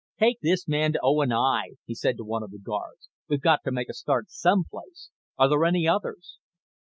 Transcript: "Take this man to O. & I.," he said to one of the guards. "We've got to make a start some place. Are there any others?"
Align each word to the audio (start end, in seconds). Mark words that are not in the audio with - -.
"Take 0.17 0.39
this 0.41 0.67
man 0.67 0.93
to 0.93 0.99
O. 1.03 1.19
& 1.25 1.31
I.," 1.31 1.73
he 1.85 1.93
said 1.93 2.17
to 2.17 2.23
one 2.23 2.41
of 2.41 2.49
the 2.49 2.57
guards. 2.57 3.07
"We've 3.29 3.39
got 3.39 3.59
to 3.65 3.71
make 3.71 3.87
a 3.87 3.93
start 3.93 4.31
some 4.31 4.63
place. 4.63 5.11
Are 5.37 5.47
there 5.47 5.63
any 5.63 5.87
others?" 5.87 6.39